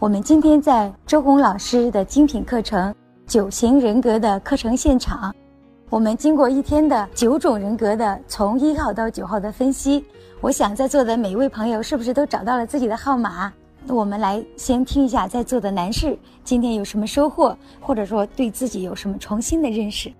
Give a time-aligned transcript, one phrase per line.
[0.00, 2.92] 我们今天在周红老师的精品课程
[3.28, 5.32] 《九型人格》的课程现场，
[5.88, 10.04] 我们经过一天的九种人格的从一号到九号的分析，
[10.40, 13.52] 我想在座的每一位朋友是不是都找到了自己的号码？
[13.86, 20.12] 我们来先听一下在座的男士今天有什么收获，或者说对自己有什么重新的认识。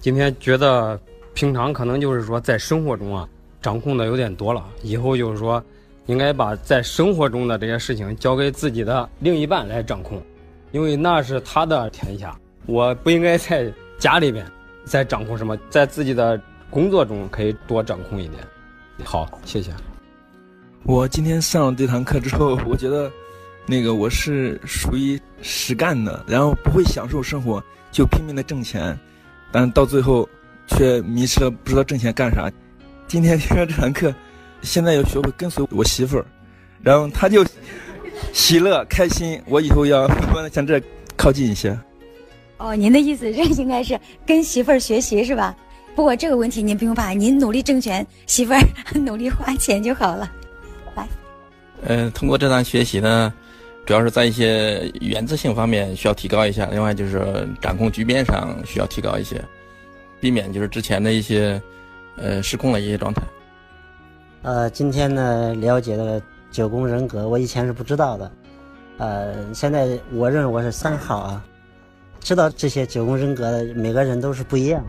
[0.00, 1.00] 今天觉得
[1.34, 3.28] 平常可能就是说在生活中啊
[3.62, 5.62] 掌控的有点多了，以后就是说。
[6.10, 10.20] 应该把在生活中的这些事情交给自己的另一半来掌控，
[10.72, 12.36] 因为那是他的天下。
[12.66, 14.44] 我不应该在家里边
[14.84, 18.42] 再掌控什么，在自己的工作中可以多掌控一点。
[19.04, 19.70] 好，谢谢。
[20.82, 23.08] 我今天上了这堂课之后，我觉得
[23.64, 28.98] 那个我是属于实干的，然后不会享受生活，就拼命的挣钱，
[29.52, 30.28] 但到最后
[30.66, 32.50] 却迷失了，不知道挣钱干啥。
[33.06, 34.12] 今天听了这堂课。
[34.62, 36.24] 现在要学会跟随我媳妇儿，
[36.82, 37.44] 然后她就
[38.32, 39.40] 喜乐开心。
[39.46, 40.80] 我以后要慢慢的向这
[41.16, 41.76] 靠近一些。
[42.58, 45.56] 哦，您的意思这应该是跟媳妇儿学习是吧？
[45.96, 48.60] 不过这个问题您不用怕，您努力挣钱，媳妇儿
[48.94, 50.30] 努力花钱就好了。
[50.94, 51.08] 来，
[51.86, 53.32] 嗯，通过这堂学习呢，
[53.84, 59.42] 主要是在一些原则性方面需要提高一下，另外就是掌控局面上需要提高一些，
[60.20, 61.60] 避免就是之前的一些
[62.16, 63.22] 呃失控的一些状态。
[64.42, 68.30] 呃，今天呢了解了九宫人格，我以前是不知道的。
[68.96, 71.44] 呃，现在我认为我是三号啊，
[72.20, 74.82] 知道这些九宫人格的每个人都是不一样，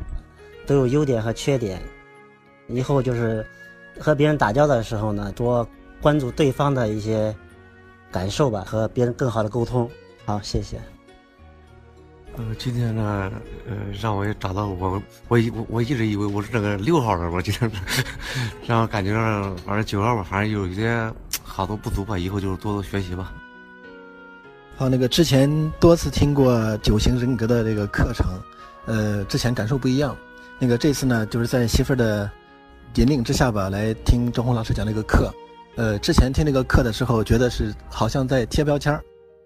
[0.66, 1.81] 都有优点和缺点。
[2.67, 3.45] 以后就是
[3.99, 5.67] 和别人打交道的时候呢，多
[6.02, 7.36] 关注对方的一些
[8.09, 9.89] 感受吧，和别人更好的沟通。
[10.26, 10.80] 好，谢谢。
[12.57, 13.31] 今天呢，
[13.67, 17.71] 呃，让我也找到我，我一我我一直以为我是这个六号的，我今天，
[18.67, 21.11] 然后感觉上反正九号吧，反正有一些
[21.43, 23.33] 好多不足吧，以后就是多多学习吧。
[24.77, 28.25] 好，那个之前多次听过九型人格的这个课程，
[28.85, 30.15] 呃，之前感受不一样。
[30.59, 32.29] 那个这次呢，就是在媳妇儿的
[32.95, 35.33] 引领之下吧，来听周红老师讲那个课。
[35.75, 39.02] 呃，之前听那个课的时候，觉得是好像在贴标签儿，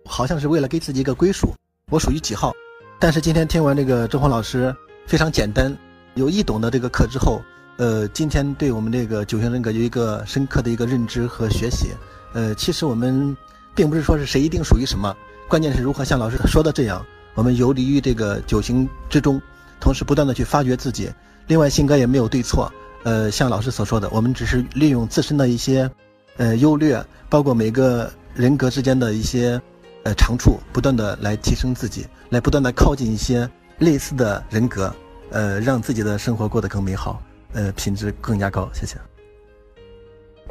[0.05, 1.53] 好像是为了给自己一个归属，
[1.91, 2.51] 我属于几号。
[2.97, 4.73] 但是今天听完这个周红老师
[5.05, 5.75] 非常简单、
[6.15, 7.41] 有易懂的这个课之后，
[7.77, 11.89] 呃，今天对我们这个九型人格有一个深刻的一个认知和学习。
[12.33, 13.35] 呃，其实我们
[13.75, 15.15] 并不是说是谁一定属于什么，
[15.47, 19.39] 关键是如何像老师说的这样，我们游离于这个九型之中，
[19.79, 21.11] 同时不断的去发掘自己。
[21.47, 22.71] 另外，性格也没有对错。
[23.03, 25.89] 呃，像老师所说的，我们只是利用自身的一些
[26.37, 29.61] 呃优劣，包括每个人格之间的一些。
[30.05, 33.49] 呃，长处不断的来提升自己，来不断的靠近一些
[33.79, 34.93] 类似的人格，
[35.31, 37.19] 呃，让自己的生活过得更美好，
[37.53, 38.69] 呃，品质更加高。
[38.71, 38.97] 谢谢。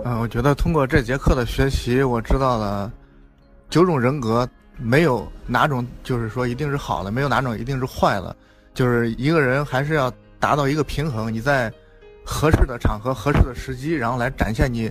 [0.04, 2.92] 嗯，我觉得通过这节课的学习，我知道了
[3.70, 8.34] 九种人格没有哪种就是说一定是好的，没有哪种一定是坏的，
[8.74, 11.32] 就是一个人还是要达到一个平衡。
[11.32, 11.72] 你在
[12.26, 14.90] 合适的场合、合适的时机，然后来展现你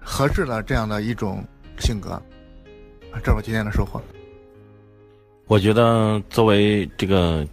[0.00, 1.44] 合适的这样的一种
[1.80, 2.22] 性格。
[3.20, 4.00] 这是我今天的收获。
[5.46, 7.46] 我觉得，作为这个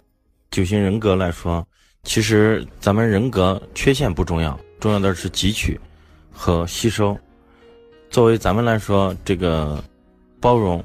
[0.50, 1.66] 九型人格来说，
[2.02, 5.80] 其实咱们人格缺陷不重要，重要的是汲取
[6.32, 7.16] 和吸收。
[8.10, 9.82] 作为咱们来说，这个
[10.40, 10.82] 包容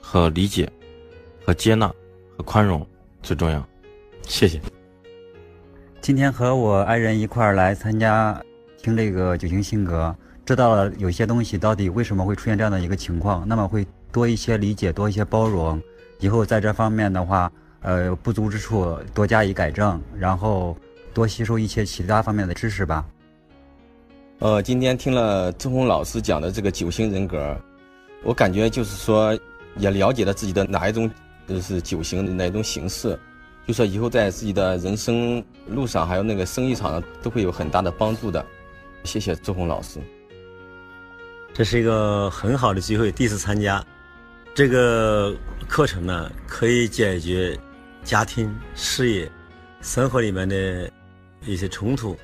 [0.00, 0.70] 和理解
[1.44, 1.86] 和接纳
[2.36, 2.86] 和宽容
[3.22, 3.66] 最重要。
[4.22, 4.60] 谢谢。
[6.00, 8.40] 今天和我爱人一块儿来参加
[8.78, 13.86] 听这个九型性格，知道了有些东西到底为什么会出现这样的一个情况，那么会。
[14.12, 15.80] 多一些理解，多一些包容，
[16.20, 17.50] 以后在这方面的话，
[17.82, 20.76] 呃，不足之处多加以改正，然后
[21.12, 23.04] 多吸收一些其他方面的知识吧。
[24.38, 27.56] 呃，今天听了周红老师讲的这个九型人格，
[28.22, 29.38] 我感觉就是说
[29.76, 31.10] 也了解了自己的哪一种
[31.46, 33.18] 就是九型的哪一种形式，
[33.66, 38.44] 就说以后在自己的人生路上，还有那个生意场上都会有很大的帮助的。
[39.04, 40.00] 谢谢周红老师，
[41.54, 43.82] 这是一个很好的机会，第一次参加。
[44.56, 45.36] 这个
[45.68, 47.54] 课程呢，可以解决
[48.02, 49.30] 家庭、事业、
[49.82, 50.90] 生活里面的
[51.44, 52.16] 一些冲突，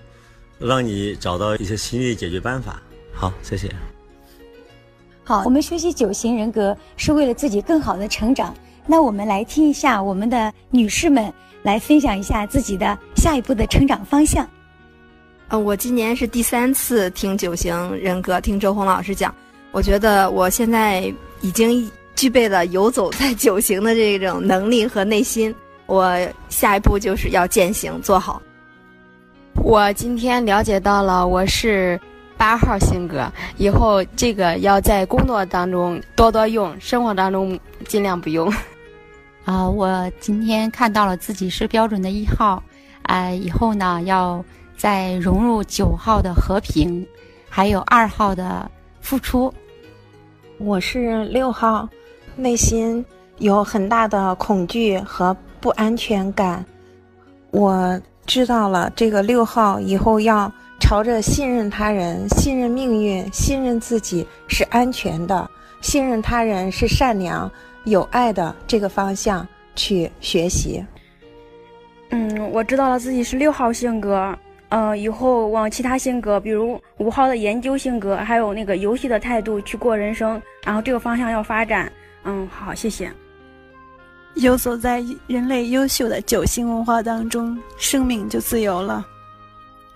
[0.59, 2.81] 让你找到一些心理解决办法。
[3.13, 3.71] 好，谢谢。
[5.23, 8.57] 好，我们学习九型人格是为了自己更好的成长，
[8.87, 11.31] 那我们来听一下我们的女士们
[11.63, 14.49] 来分享一下自己的下一步的成长方向。
[15.49, 19.35] 嗯，我今年是第三次听九型人格，听周红老师讲，
[19.71, 21.13] 我觉得我现在
[21.43, 21.91] 已经
[22.23, 25.53] 具备了游走在九行的这种能力和内心。
[25.87, 26.17] 我
[26.49, 28.41] 下一步就是要践行做好。
[29.65, 32.01] 我今天了解到了我是
[32.37, 33.27] 八号性格，
[33.57, 37.59] 以后这个要在工作当中多多用，生活当中
[37.89, 38.49] 尽量不用。
[39.45, 42.63] 啊，我今天看到了自己是标准的一号，
[43.03, 44.45] 啊，以后呢要
[44.77, 47.05] 再融入九号的和平，
[47.51, 48.71] 还有二号的
[49.01, 49.53] 付出。
[50.59, 51.89] 我是六号，
[52.37, 53.05] 内心
[53.39, 55.37] 有很大的恐惧和。
[55.63, 56.67] 不安全感，
[57.53, 58.93] 我知道了。
[58.97, 65.49] 这个六号以后要朝着信任他人、信任命运、信任自己是安全的，
[65.81, 67.49] 信任他人是善良、
[67.85, 69.47] 有爱的这个方向
[69.77, 70.85] 去学习。
[72.11, 74.37] 嗯，我知道了自己是六号性格，
[74.71, 81.89] 嗯，以后往其他性格，比如五号的研究性格，还有那个游戏的态度去过人生，然后这个方向要发展。
[82.25, 83.13] 嗯，好，谢谢。
[84.35, 89.07] 游走在人类优秀的九星文化当中，生命就自由了。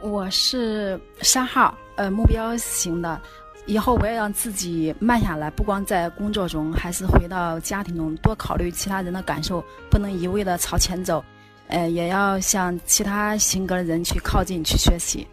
[0.00, 3.20] 我是三号，呃，目标型的。
[3.64, 11.24] 以后我要让自己慢下来，不光在工作中，还是回到家庭中，多考虑其他人的感受，不能一味的朝前走。
[11.68, 15.26] 呃，也要向其他性格的人去靠近，去学习。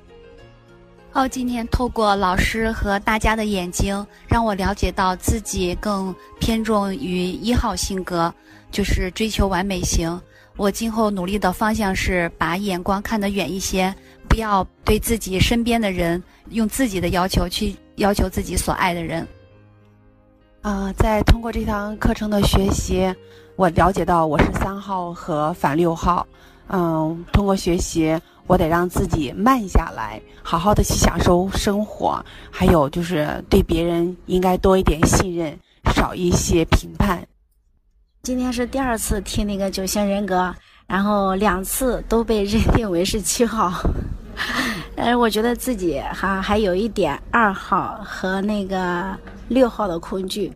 [1.13, 8.33] 哦，今天透过老师和大家的眼睛，让我了解到自己更偏重于一号性格。
[8.71, 10.19] 就是追求完美型，
[10.57, 13.93] 我今后努力的方向是把眼光看得远一些，
[14.27, 19.27] 不要对自己身边的人用自己的要求去要求自己所爱的人。
[20.63, 23.13] 啊，在通过这堂课程的学习，
[23.55, 26.25] 我了解到我是三号和反六号。
[26.69, 35.55] 嗯，通过学习，我得让自己慢下来，好好的去享受生活，还有就是对别人应该多一点信任，
[35.93, 37.21] 少一些评判。
[38.23, 40.55] 今天是第二次听那个九型人格，
[40.87, 43.71] 然后两次都被认定为是七号，
[44.95, 49.15] 但是我觉得自己哈还有一点二号和那个
[49.49, 50.51] 六号的恐惧，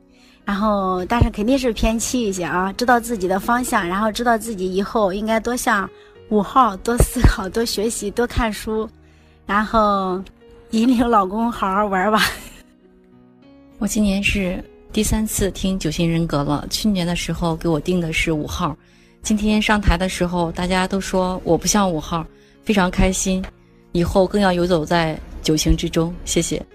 [0.47, 5.89] 然后但是肯定是偏七一些啊，知道自己的方向，然后知道自己以后应该多向
[6.29, 8.89] 五号多思考、多学习、多看书，
[9.45, 10.23] 然后
[10.71, 12.21] 引领老公好好玩吧。
[13.77, 14.63] 我今年是。
[14.93, 18.75] 第三次听九型人格了，去年的时候给我定的是五号，
[19.21, 22.25] 今天上台的时候大家都说我不像五号，
[22.63, 23.43] 非常开心，
[23.91, 26.11] 以后更要游走在九型之中。
[26.25, 26.65] 谢谢，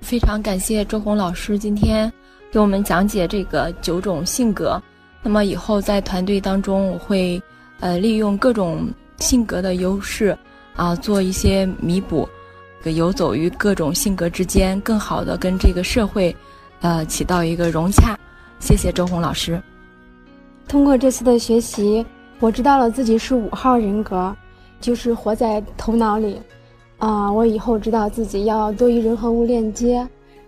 [0.00, 2.12] 非常感谢周红老师今天
[2.50, 4.80] 给我们讲解这个九种性格。
[5.22, 7.40] 那么以后在团队当中，我会
[7.80, 8.88] 呃利用各种
[9.18, 10.36] 性格的优势
[10.74, 12.28] 啊，做一些弥补，
[12.84, 16.34] 游走于各种性格之间，更好的跟这个社会。
[16.82, 18.16] 呃，起到一个融洽。
[18.60, 19.60] 谢谢周红老师。
[20.68, 22.04] 通过这次的学习，
[22.38, 24.36] 我知道了自己是五号人格，
[24.78, 26.38] 就是活在头脑里。
[26.98, 30.06] 啊，我以后知道自己要多与人和物链接，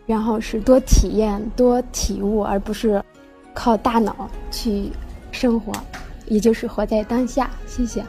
[0.08, 3.04] 然后是多体验、多体悟，而不是
[3.52, 4.90] 靠大脑去
[5.30, 5.70] 生活，
[6.26, 7.50] 也就是活在当下。
[7.66, 8.02] 谢谢。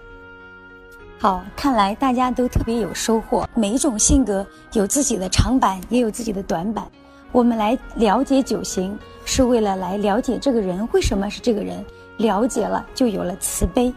[1.17, 3.45] 好，看来大家都特别有收获。
[3.53, 6.87] 每一种性格有自己的长板，也有自己的短板。
[7.33, 11.85] 我们来了解九型，是为了来了解这个人为什么是这个人。
[12.15, 13.93] 了解了，就有了慈悲。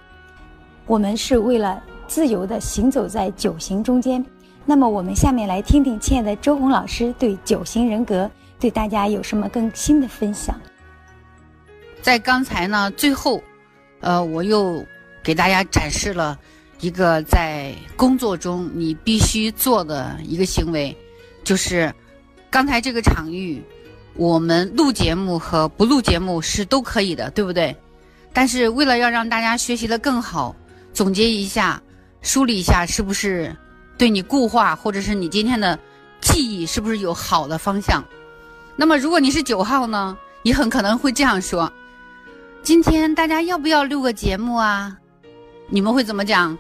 [0.87, 4.25] 我们是为了自由的行走在九型中间。
[4.65, 10.59] 那么，我们下面来听听亲爱的周红老师对九型人格对大家有什么更新的分享。
[12.01, 13.43] 在刚才呢，最后，
[14.01, 14.85] 呃，我又
[15.23, 16.39] 给大家展示了
[16.81, 20.97] 一个在工作中你必须做的一个行为，
[21.45, 21.93] 就是。
[22.51, 23.65] 刚才这个场域，
[24.15, 27.75] 我们录节目和不录节目是都可以的，对不对？
[28.31, 30.55] 但是为了要让大家学习的更好，
[30.93, 31.83] 总结一下，
[32.21, 33.57] 梳理一下，是不是
[33.99, 35.79] 对你固化，或者是你今天的
[36.21, 38.03] 记忆是不是有好的方向？
[38.75, 41.71] 那么如果你是九号呢，你很可能会这样说：
[42.63, 44.97] 今天大家要不要录个节目啊？
[45.69, 46.57] 你们会怎么讲？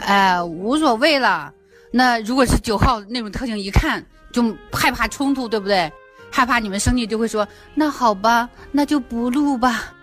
[0.00, 1.52] 哎，无所谓了。
[1.90, 5.90] 那如果是九号那种特性，一看就害怕冲突，对不对？
[6.30, 9.94] 害怕你们生气，就会说那好吧，那就不录吧。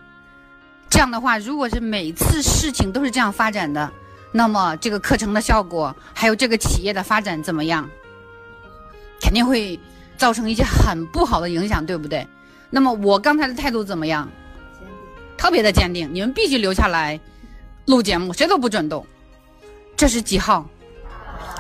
[0.89, 3.91] 这样的话，如果是每次事情都是这样发展的，
[4.33, 7.87] 那么这个课程的效果，还有这个企业的发展怎么样？
[9.21, 9.79] 肯定会
[10.17, 12.27] 造成一些很不好的影响，对不对？
[12.69, 14.27] 那么我刚才的态度怎么样？
[15.37, 17.19] 特别的坚定，你们必须留下来
[17.85, 19.05] 录节目，谁都不准动。
[19.95, 20.67] 这是几号？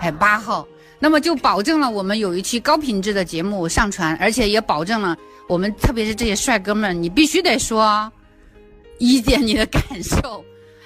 [0.01, 0.67] 哎，八号。
[0.99, 5.17] 那么就保证了我们有一期高品质的节目上传，而且也保证了
[5.49, 8.11] 我们，特别是这些帅哥们，你必须得说
[8.99, 10.43] 一点你的感受，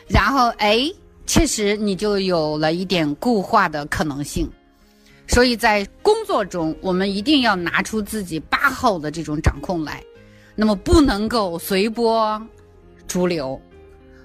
[0.08, 0.92] 然后哎，
[1.28, 4.50] 确实你就有了一点固化的可能性。
[5.28, 10.02] 所以在工作中，我们一定要拿出自己八号的这种掌控来，
[10.56, 12.42] 那么不能够随波
[13.08, 13.62] 逐流。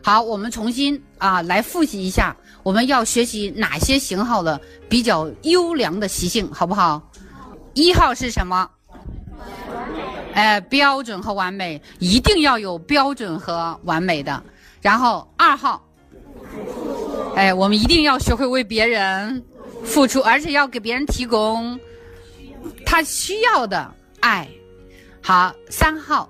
[0.01, 7.03] 好，我们重新啊来复习一下，我们要学习哪些型号的比较优良的习性，好不好？
[7.75, 8.71] 一号是什么？
[10.35, 14.43] 哎，标准和完美，一定要有标准和完美的。
[14.81, 15.85] 然后二号，
[17.35, 19.43] 哎，我们一定要学会为别人。
[19.85, 21.77] 付出，而且要给别人提供
[22.87, 24.49] 他需要的爱。
[25.21, 26.29] 好，三号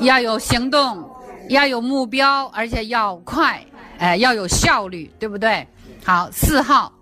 [0.00, 1.08] 要有行动，
[1.48, 3.64] 要有目标，而且要快，
[3.98, 5.64] 哎，要有效率，对不对？
[6.04, 6.92] 好，四号，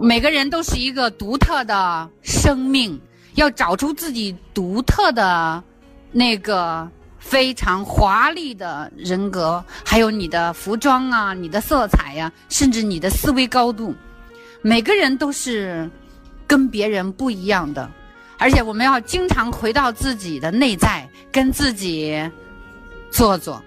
[0.00, 2.98] 每个人都是一个独特的生命，
[3.34, 5.62] 要找出自己独特的
[6.12, 6.90] 那个。
[7.20, 13.94] 非常华丽的人格，还有你的服装啊，你的色彩呀，甚至你的思维高度，
[14.62, 15.88] 每个人都是
[16.46, 17.88] 跟别人不一样的，
[18.38, 22.28] 而且我们要经常回到自己的内在，跟自己
[23.10, 23.62] 做做。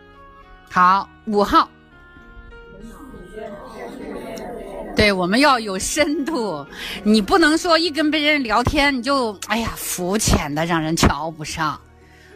[0.70, 1.70] 好，五号，
[4.96, 6.66] 对，我们要有深度，
[7.04, 11.80] 你不能说一跟别人聊天你就哎呀肤浅的让人瞧不上。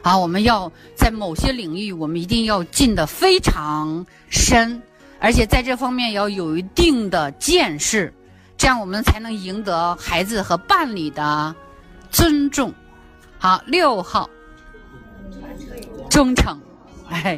[0.07, 4.81] 啊，我们要在某些领域，我们一定要进得非常深，
[5.19, 8.13] 而且在这方面要有一定的见识，
[8.57, 11.53] 这样我们才能赢得孩子和伴侣的
[12.09, 12.73] 尊重。
[13.37, 14.29] 好，六号，
[16.09, 16.57] 忠诚，
[17.09, 17.37] 哎，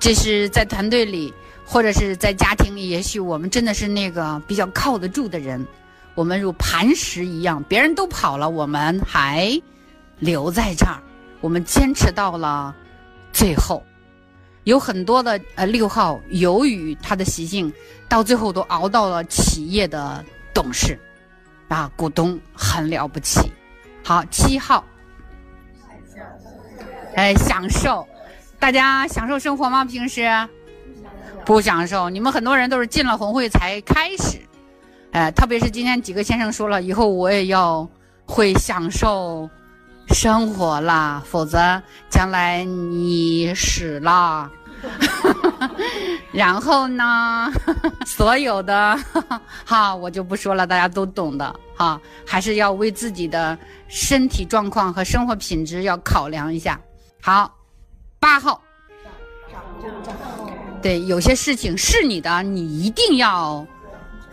[0.00, 1.30] 这是在团队里
[1.66, 5.62] 或者是在家庭里，也许我们真的是那个比较靠得住的人，
[6.14, 9.60] 我们如磐石一样，别人都跑了，我们还
[10.18, 11.02] 留在这儿。
[11.40, 12.74] 我们坚持到了
[13.32, 13.82] 最后，
[14.64, 17.72] 有很多的呃六号，由于他的习性，
[18.08, 20.98] 到最后都熬到了企业的董事，
[21.68, 23.52] 啊，股东很了不起。
[24.04, 24.84] 好，七号，
[27.14, 28.06] 哎，享受，
[28.58, 29.84] 大家享受生活吗？
[29.84, 30.28] 平时
[31.44, 34.40] 不享受，你们很多人都是进了红会才开始，
[35.12, 37.88] 哎，特别是今天几个先生说了，以后我也要
[38.26, 39.48] 会享受。
[40.14, 44.50] 生活啦，否则将来你死了，
[46.32, 47.52] 然后呢，
[48.06, 48.98] 所有的
[49.64, 53.56] 哈我就不说了，大家都懂的哈，还是要为自己的
[53.88, 56.80] 身体状况和生活品质要考量一下。
[57.20, 57.54] 好，
[58.18, 58.60] 八号，
[60.82, 63.66] 对，有些事情是你的，你一定要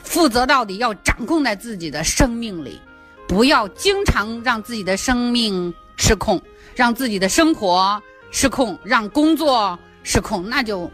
[0.04, 2.80] 负责到底，要掌控在自己的生命里。
[3.28, 6.42] 不要经常让自己的生命失控，
[6.76, 8.02] 让自己的生活
[8.32, 10.90] 失控，让工作失控，那就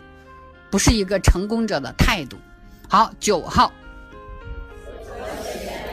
[0.70, 2.38] 不是一个成功者的态度。
[2.88, 3.72] 好，九号，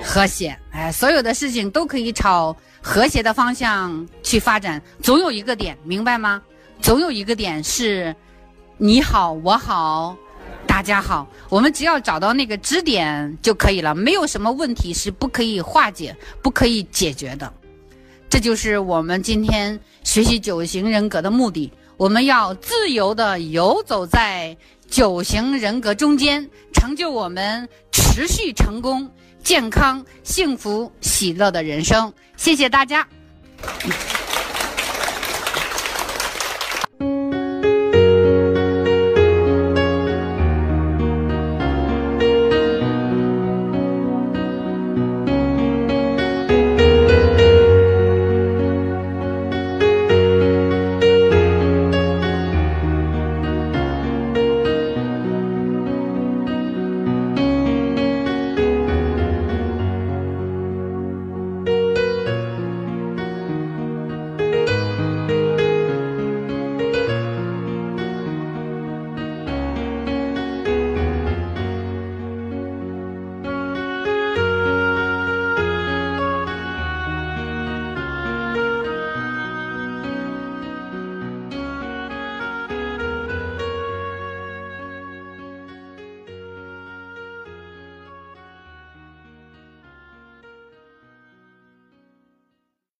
[0.05, 6.43] 和谐，哎，所有的事情都可以朝和谐的方向去发展，总有一个点，明白吗？
[6.81, 8.15] 总有一个点是，
[8.77, 10.17] 你好，我好。
[10.79, 17.53] 大家好，我们只要找到那个支点就可以了，没有什么问题是不可以化解、不可以解决的。
[18.31, 21.69] 这就是我们今天学习九型人格的目的。
[21.97, 24.57] 我们要自由的游走在
[24.89, 29.11] 九型人格中间，成就我们持续成功、
[29.43, 32.13] 健康、幸福、喜乐的人生。
[32.37, 33.05] 谢谢大家。